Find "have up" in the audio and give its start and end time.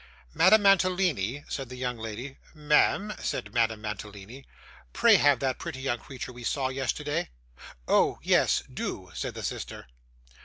5.17-5.39